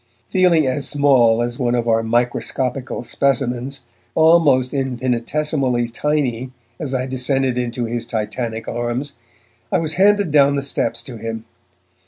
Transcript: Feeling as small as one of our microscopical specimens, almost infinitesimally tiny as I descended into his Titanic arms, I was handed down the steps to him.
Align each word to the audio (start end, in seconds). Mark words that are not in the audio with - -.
Feeling 0.31 0.65
as 0.65 0.87
small 0.89 1.43
as 1.43 1.59
one 1.59 1.75
of 1.75 1.87
our 1.87 2.01
microscopical 2.01 3.03
specimens, 3.03 3.81
almost 4.15 4.73
infinitesimally 4.73 5.89
tiny 5.89 6.49
as 6.79 6.91
I 6.95 7.05
descended 7.05 7.55
into 7.55 7.85
his 7.85 8.07
Titanic 8.07 8.67
arms, 8.67 9.17
I 9.71 9.77
was 9.77 9.93
handed 10.01 10.31
down 10.31 10.55
the 10.55 10.63
steps 10.63 11.03
to 11.03 11.17
him. 11.17 11.45